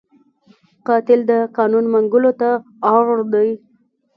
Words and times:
قاتل 0.87 1.19
د 1.31 1.31
قانون 1.57 1.85
منګولو 1.93 2.31
ته 2.41 2.49
اړ 2.95 3.07
دی 3.33 3.49